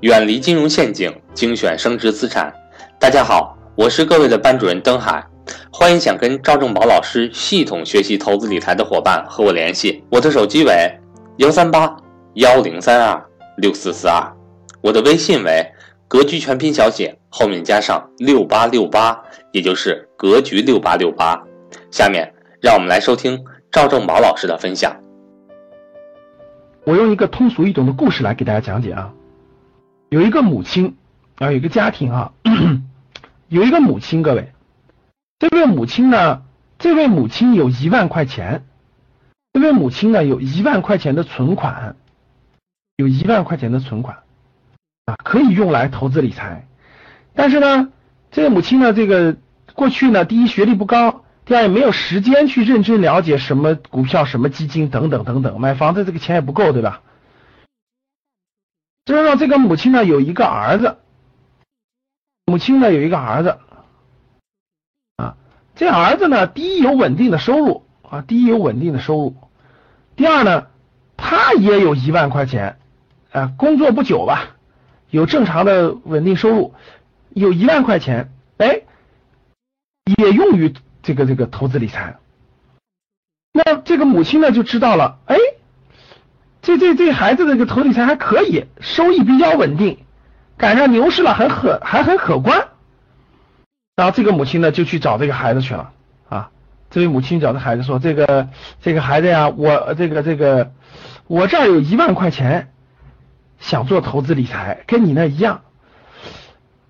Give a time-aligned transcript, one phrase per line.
[0.00, 2.50] 远离金融陷阱，精选升值资产。
[2.98, 5.22] 大家好，我是各位的班主任登海，
[5.70, 10.90] 欢迎想跟赵正宝老师系统学习投资理财的伙伴和我联系，我的手机为
[11.36, 11.94] 幺三八
[12.36, 13.22] 幺零三二
[13.58, 14.26] 六四四二，
[14.80, 15.62] 我的微信为
[16.08, 19.22] 格局全拼小写后面加上六八六八，
[19.52, 21.38] 也就是格局六八六八。
[21.90, 23.38] 下面让我们来收听
[23.70, 24.96] 赵正宝老师的分享。
[26.84, 29.12] 我用一个通俗易懂的故事来给大家讲解啊。
[30.10, 30.96] 有一个母亲
[31.38, 32.32] 啊，有一个家庭啊，
[33.48, 34.52] 有一个母亲，各位，
[35.38, 36.42] 这位母亲呢，
[36.80, 38.64] 这位母亲有一万块钱，
[39.52, 41.94] 这位母亲呢有一万块钱的存款，
[42.96, 44.16] 有一万块钱的存款
[45.06, 46.66] 啊，可以用来投资理财。
[47.32, 47.92] 但是呢，
[48.32, 49.36] 这位母亲呢，这个
[49.74, 51.24] 过去呢，第一学历不高。
[51.44, 57.00] 第二也没有时间去认真了解什么股票、什么基金等等等等，买房子这个钱也不够，对吧？
[59.04, 60.98] 就是说，这个母亲呢有一个儿子，
[62.46, 63.58] 母亲呢有一个儿子。
[65.16, 65.36] 啊，
[65.74, 67.84] 这儿子呢，第一有稳定的收入。
[68.02, 69.36] 啊，第一有稳定的收入，
[70.16, 70.66] 第二呢，
[71.16, 72.78] 他也有一万块钱。
[73.30, 74.56] 啊，工作不久吧，
[75.10, 76.74] 有正常的稳定收入，
[77.30, 78.82] 有一万块钱，哎，
[80.18, 80.74] 也用于。
[81.02, 82.18] 这个这个投资理财，
[83.52, 85.34] 那这个母亲呢就知道了，哎，
[86.62, 89.98] 这这这孩子这个投理财还可以，收益比较稳定，
[90.56, 92.68] 赶上牛市了，很可还很可观。
[93.96, 95.90] 然后这个母亲呢就去找这个孩子去了
[96.28, 96.50] 啊，
[96.90, 98.48] 这位母亲找这孩子说，这个
[98.80, 100.72] 这个孩子呀，我这个这个
[101.26, 102.72] 我这儿有一万块钱，
[103.58, 105.62] 想做投资理财，跟你那一样，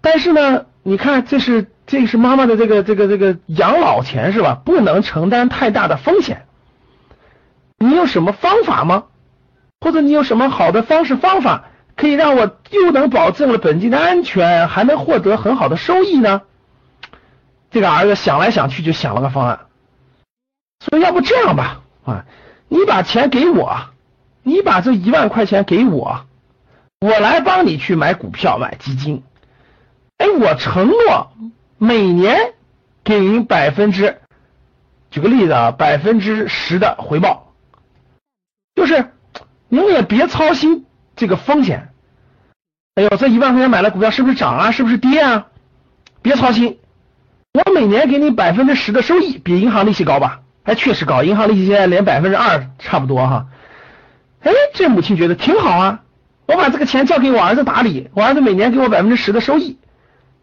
[0.00, 1.70] 但是呢，你看这是。
[1.86, 4.62] 这是妈妈的这个这个这个养老钱是吧？
[4.64, 6.46] 不能承担太大的风险。
[7.78, 9.06] 你有什么方法吗？
[9.80, 11.64] 或者你有什么好的方式方法，
[11.96, 16.42] 可以让我又能保证了本金的安全，还能获得很好的收益呢？
[17.70, 19.60] 这个儿子想来想去就想了个方案，
[20.84, 22.24] 说要不这样吧啊，
[22.68, 23.80] 你把钱给我，
[24.42, 26.26] 你把这一万块钱给我，
[27.00, 29.22] 我来帮你去买股票买基金。
[30.18, 31.32] 哎，我承诺。
[31.82, 32.52] 每年
[33.02, 34.18] 给您百分之，
[35.10, 37.54] 举个例子啊，百分之十的回报，
[38.74, 39.14] 就是
[39.70, 40.84] 您也别操心
[41.16, 41.88] 这个风险。
[42.96, 44.70] 哎呦，这一万块钱买了股票是不是涨啊？
[44.72, 45.46] 是不是跌啊？
[46.22, 46.78] 别操心，
[47.52, 50.40] 我每年给你百分之十的收益，比银行利息高吧？
[50.64, 53.46] 哎，确实高，银行利息现在连百分之二差不多哈。
[54.42, 56.00] 哎，这母亲觉得挺好啊，
[56.46, 59.78] 我把这个钱交给我儿子打理，我儿子每年给我百分之十的收益。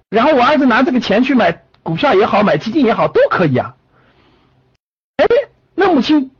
[0.09, 3.75] 然后我儿子拿这个钱去买股票也好，买基金也好，都可以啊。
[5.17, 5.25] 哎，
[5.75, 6.31] 那母亲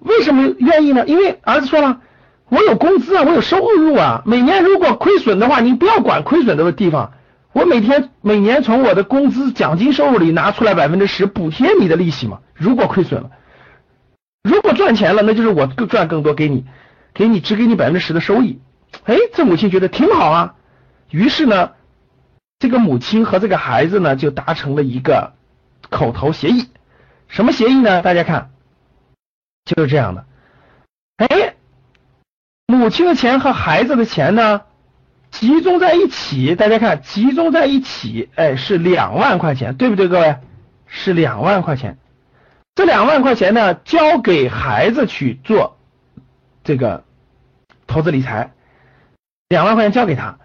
[0.00, 1.06] 为什么愿意呢？
[1.06, 2.00] 因为儿子说了，
[2.48, 4.22] 我有工资啊，我有收入啊。
[4.26, 7.12] 每年如果亏损的话，你不要管亏损的地方，
[7.52, 12.40] 我每天每年从我的工资奖金收入里拿出来百分之十补贴你的利息嘛。
[12.54, 13.30] 如果亏损了，
[14.42, 16.64] 如果赚钱了，那就是我更赚更多给你，
[17.14, 18.60] 给你只给你百分之十的收益。
[19.04, 20.54] 哎，这母亲觉得挺好啊。
[21.10, 21.70] 于是呢。
[22.60, 25.34] 这个母亲和这个孩子呢，就达成了一个
[25.90, 26.68] 口头协议。
[27.28, 28.02] 什么协议呢？
[28.02, 28.50] 大家看，
[29.64, 30.24] 就是这样的。
[32.70, 34.60] 母亲的钱和孩子的钱呢，
[35.30, 36.54] 集中在一起。
[36.54, 40.36] 大家看，集中在一起，哎，是两万块钱，对不对，各位？
[40.86, 41.96] 是两万块钱。
[42.74, 45.78] 这两万块钱呢，交给孩子去做
[46.62, 47.04] 这个
[47.86, 48.52] 投资理财，
[49.48, 50.38] 两万块钱交给他。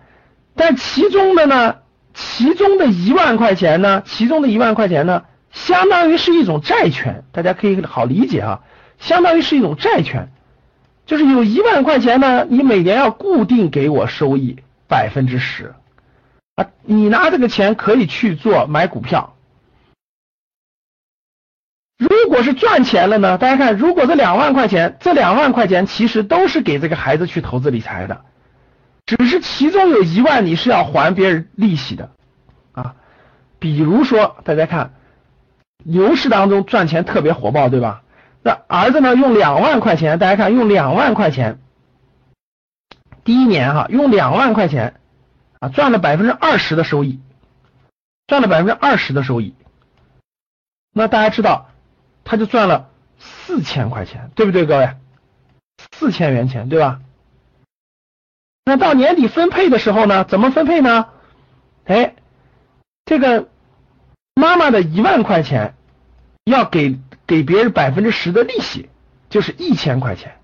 [0.55, 1.75] 但其中的呢？
[2.13, 4.01] 其中的一万块钱呢？
[4.05, 8.61] 其中的一万块钱呢，相当于是一种债权，大家可以好理解啊，
[8.97, 10.31] 相当于是一种债权，
[11.05, 15.73] 就是有一万块钱呢，你每年要固定给我收益百分之十
[16.55, 19.35] 啊，你拿这个钱可以去做买股票。
[21.97, 23.37] 如果是赚钱了呢？
[23.37, 28.21] 大家看，如果这两万块钱，这两万块钱其实都是给这个孩子去投资理财的。
[29.05, 32.11] 只是其中有一万你是要还别人利息的
[32.71, 32.95] 啊，
[33.59, 34.93] 比如说大家看
[35.83, 38.02] 牛市当中赚钱特别火爆，对吧？
[38.43, 41.59] 那儿子呢用两万块钱，大家看用两万块钱，
[43.23, 44.99] 第一年哈用两万块钱
[45.59, 47.21] 啊赚了百分之二十的收益，
[48.27, 49.55] 赚了百分之二十的收益，
[50.91, 51.69] 那大家知道
[52.25, 54.95] 他就赚了四千块钱，对不对，各位？
[55.97, 56.99] 四千元钱，对吧？
[58.65, 60.23] 那到年底分配的时候呢？
[60.23, 61.07] 怎么分配呢？
[61.85, 62.15] 哎，
[63.05, 63.49] 这个
[64.35, 65.75] 妈妈的一万块钱
[66.45, 68.89] 要给给别人百分之十的利息，
[69.29, 70.35] 就是一千块钱。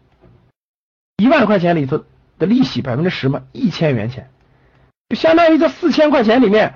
[1.18, 2.06] 一万块钱里头
[2.38, 4.30] 的利息百分之十嘛，一千元钱。
[5.10, 6.76] 就相当于这四千块钱里面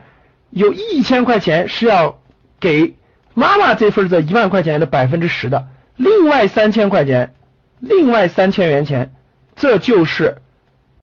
[0.50, 2.20] 有一千块钱是要
[2.60, 2.96] 给
[3.34, 7.36] 妈妈这份这一万块钱的百分之十的，另外三千块钱，
[7.80, 9.14] 另外三千元钱，
[9.56, 10.42] 这就是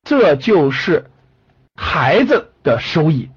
[0.02, 1.11] 这就是
[1.75, 3.31] 孩子的收益。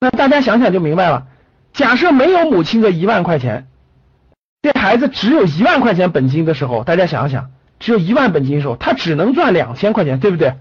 [0.00, 1.28] 那大家想想就明白了。
[1.72, 3.66] 假设没有母亲的一万块钱，
[4.62, 10.54] 这孩子只有一万块钱本金的时候，大家想想，只有一万本金的时候，他只能赚两千块钱，对不对？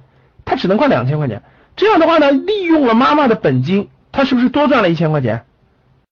[0.46, 1.44] 他只能赚两千块钱。
[1.75, 5.46] 这样的话呢，利用了妈妈的本金，他是不是多赚了一千块钱？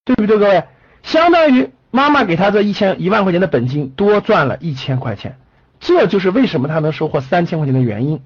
[0.06, 0.63] 对不对，各位？
[1.04, 5.38] 相当于妈妈给他这一千一万块钱的本金多赚了一千块钱，
[5.80, 8.22] 这就是为什么他能收获三千块钱的原因。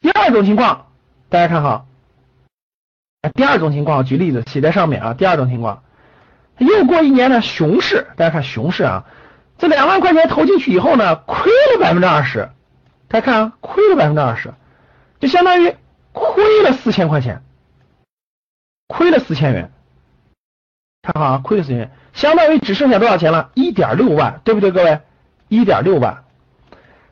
[0.00, 0.86] 第二种情况，
[1.28, 1.86] 大家看好。
[3.34, 5.14] 第二种情况，举例子写在上面啊。
[5.14, 5.82] 第二种情况，
[6.56, 9.04] 又过一年呢，熊市，大家看熊市啊，
[9.58, 12.48] 这两万块钱投进去以后呢，亏了百分之二十，
[13.08, 14.54] 大家看啊，亏了百分之二十，
[15.20, 15.74] 就相当于
[16.12, 17.42] 亏了四千块钱，
[18.88, 19.70] 亏了四千元，
[21.02, 23.50] 看好啊，亏了四千元，相当于只剩下多少钱了？
[23.52, 25.00] 一点六万，对不对，各位？
[25.48, 26.24] 一点六万。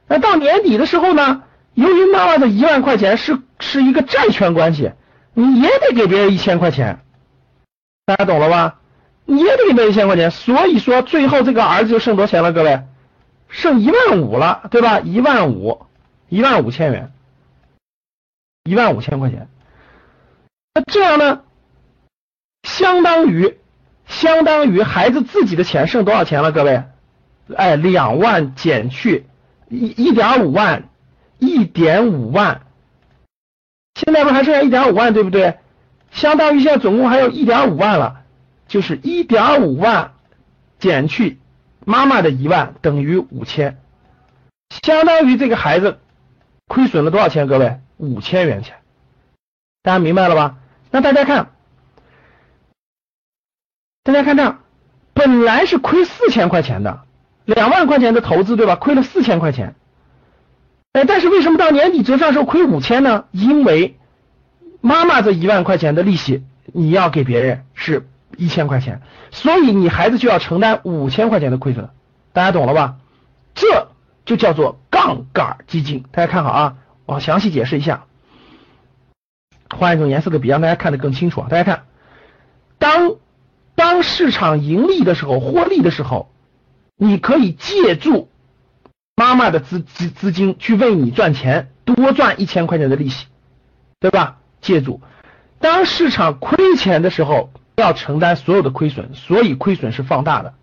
[0.06, 1.42] 那到年底的时候呢，
[1.74, 4.92] 由于妈妈的一万块钱是是一个债权关系。
[5.40, 6.98] 你也得给别人一千块钱，
[8.04, 8.80] 大家懂了吧？
[9.24, 12.52] 你也得给别人一千块钱，所以说最后这个儿子就剩多少钱了？
[12.52, 12.82] 各位，
[13.48, 14.98] 剩一万五了，对吧？
[14.98, 15.86] 一万五，
[16.28, 17.12] 一万五千元，
[18.64, 19.46] 一万五千块钱。
[20.74, 21.42] 那这样呢，
[22.64, 23.58] 相当于
[24.08, 26.50] 相当于孩子自己的钱剩多少钱了？
[26.50, 26.82] 各位，
[27.54, 29.26] 哎，两万减去
[29.68, 30.88] 一一点五万，
[31.38, 32.62] 一点五万。
[33.98, 35.58] 现在不还剩下一点五万，对不对？
[36.12, 38.22] 相当于现在总共还有一点五万了，
[38.68, 40.12] 就是一点五万
[40.78, 41.40] 减去
[41.84, 43.76] 妈妈的一万等于五千，
[44.82, 45.98] 相当于这个孩子
[46.68, 47.48] 亏损了多少钱？
[47.48, 48.76] 各位，五千元钱，
[49.82, 50.58] 大家明白了吧？
[50.92, 51.50] 那大家看，
[54.04, 54.58] 大家看这，
[55.12, 57.02] 本来是亏四千块钱的，
[57.46, 58.76] 两万块钱的投资，对吧？
[58.76, 59.74] 亏了四千块钱。
[60.98, 63.26] 哎，但是为什么到年底折算时候亏五千呢？
[63.30, 63.96] 因为
[64.80, 69.00] 妈妈这一万块钱的利息你要给别人是一千块钱，
[69.30, 71.90] 所以你孩子就要承担五千块钱的亏损，
[72.32, 72.96] 大家懂了吧？
[73.54, 73.88] 这
[74.24, 76.04] 就叫做杠杆基金。
[76.10, 78.06] 大家看好啊，我详细解释一下，
[79.70, 81.46] 换一种颜色的笔让大家看得更清楚啊。
[81.48, 81.84] 大家看，
[82.80, 83.12] 当
[83.76, 86.28] 当市场盈利的时候，获利的时候，
[86.96, 88.28] 你可以借助。
[89.18, 93.26] 妈妈的资资资金去为你赚钱，多赚一千块钱的利息，
[93.98, 94.36] 对吧？
[94.60, 95.00] 借助，
[95.58, 100.54] 当市场亏钱的时候，要承担所有的亏损，所以亏损是放大的。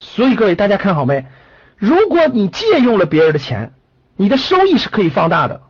[0.00, 1.26] 所以各位大家看好没？
[1.76, 3.74] 如果你借用了别人的钱，
[4.16, 5.60] 你的收益是可以放大的，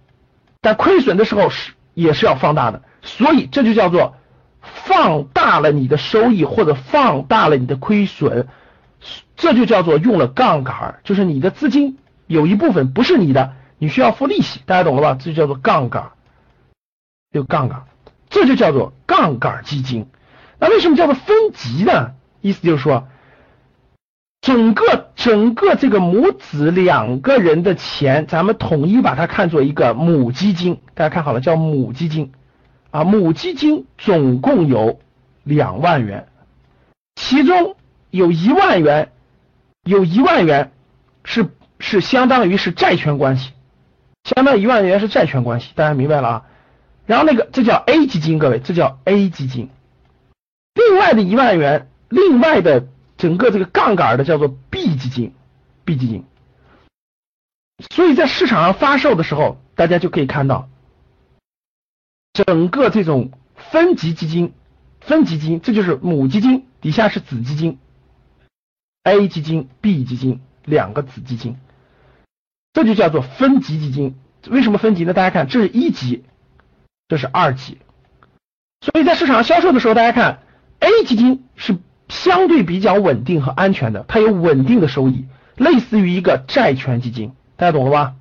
[0.61, 2.83] 但亏损的时候是也是要放大的。
[3.03, 4.15] 所以这就叫做
[4.61, 8.47] 放大了你的收益，或者放大了你的亏损。
[9.37, 15.19] 这就叫做用了杠杆，就是你的资金有一部分不是你的，你需要付利息，大家懂了吧？
[15.21, 16.13] 这就叫做杠杆，
[17.33, 17.83] 有杠杆，
[18.31, 20.07] 这就叫做杠杆基金。
[20.59, 22.13] 那为什么叫做分级呢？
[22.41, 23.09] 意思就是说，
[24.41, 32.33] 整个整个这个母子两个人的钱，咱们统一把它看作一个母基金，大家看好了，叫母基金
[32.91, 35.01] 啊，母基金总共有
[35.43, 36.29] 两万元，
[37.17, 37.77] 其中。
[38.15, 39.11] 有一万元，
[39.83, 40.71] 有一万元
[41.25, 43.51] 是是相当于是债权关系，
[44.23, 46.47] 相当于一万元是债权关系，大家明白了啊？
[47.07, 49.69] 然后那个这叫 A 基金，各位，这叫 A 基金。
[50.75, 55.35] 另外的一万元，另外的整个这个杠杆的叫做 B 基金
[55.85, 56.25] ，B 基金。
[57.93, 60.69] 所以在市场上发售的时候，大家就可以看到，
[62.33, 64.53] 整个这种分级基金，
[65.01, 67.81] 分级基金，这就是母基金，底下是子基金。
[69.05, 71.59] A 基金、B 基金两个子基金，
[72.73, 74.17] 这就叫做分级基金。
[74.49, 75.13] 为什么分级呢？
[75.13, 76.25] 大家看，这是一级，
[77.07, 77.77] 这是二级。
[78.81, 80.41] 所以在市场销售的时候，大家看
[80.81, 81.77] A 基金是
[82.09, 88.15] 相对比较稳定和安全的，它有稳定的收益，类似于一个债权基金，大家懂了吧？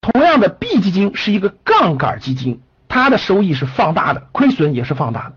[0.00, 5.36] 同样的，B 基金是一个杠杆基金，它的收益是放大的，亏损也是放大的。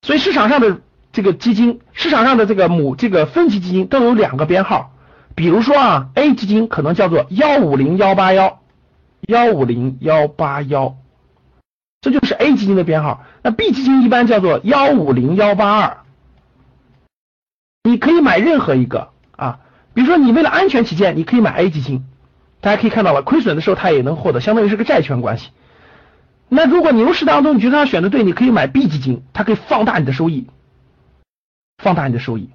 [0.00, 0.80] 所以市场上的。
[1.14, 4.92] 这个基金市场上的这个母这个分级基金都有两个编号，
[5.36, 8.60] 比如说啊，A 基金可能叫做幺五零幺八幺
[9.28, 10.96] 幺五零幺八幺，
[12.00, 13.24] 这就是 A 基金的编号。
[13.42, 15.98] 那 B 基金一般叫做幺五零幺八二，
[17.84, 19.60] 你可以买任何一个啊，
[19.94, 22.04] 比如说你为了安全起见，你可以买 A 基金，
[22.60, 25.50] 大家可以看到了，亏损的时候它也能获得，相当于是个债权关系。
[26.48, 30.48] 那如果牛市当中你觉得它选的对，你可以买 B 基金，它可以放大你的收益，
[31.84, 32.48] 放大你的收益。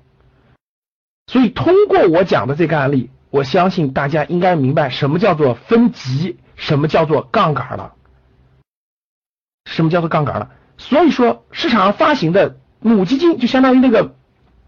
[1.28, 7.94] 所以通过我讲的这个案例，我相信大家应该明白什么叫做分级，什么叫做杠杆了，
[9.66, 10.50] 什么叫做杠杆了。
[10.80, 14.16] 所以说市场上发行的母基金就相当于那个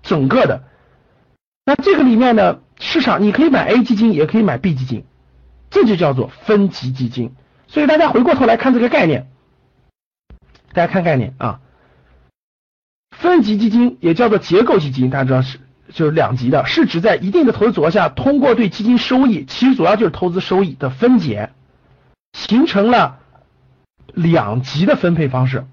[0.03, 0.63] 整个的，
[1.65, 5.05] 那这个里面呢，市场你可以买 A 基金，也可以买 B 基金，
[5.71, 7.33] 这就叫做分级基金。
[7.67, 9.31] 所以大家回过头来看这个概念，
[10.73, 11.61] 大家看概念啊，
[13.21, 15.59] 分级基金也叫做结构基金，大家知道是
[15.93, 21.51] 就是两级的，是指在一定的投资组合下，通过对基金收益，其实主要就是投资收益的分解，
[22.33, 23.19] 形成了
[24.13, 25.65] 两级的分配方式。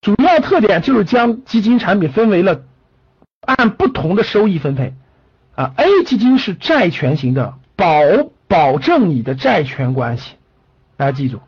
[0.00, 2.62] 主要特点就是将基金产品分为了
[3.40, 4.94] 按不同的收益分配
[5.54, 8.00] 啊，A 基金是债权型的，保
[8.48, 10.36] 保证你的债权关系。
[10.96, 11.40] 大家记住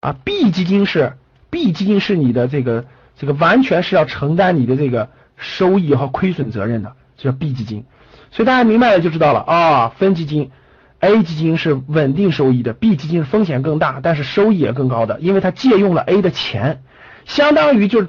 [0.00, 1.16] 啊，B 基金是
[1.50, 2.84] B 基金是你的这个
[3.22, 7.84] 这个完全是要承担你的这个收益和亏损责任的，这叫 B 基金。
[8.32, 10.50] 所以大家明白了就知道了啊，分基金
[10.98, 16.82] A 基金是稳定收益的，B 基金风险更大，但是收益也更高的，因为它借用了 A 的钱，
[17.24, 18.08] 相当于就是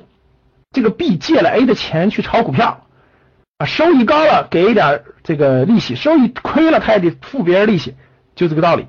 [0.72, 2.88] 这个 B 借了 A 的钱去炒股票
[3.60, 7.94] 啊，收益高了给一点这个利息，收益亏了他也得付别人利息，
[8.34, 8.88] 就这个道理。